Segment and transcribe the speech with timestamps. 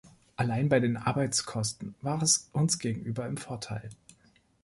[0.35, 3.87] Allein bei den Arbeitskosten war es uns gegenüber im Vorteil.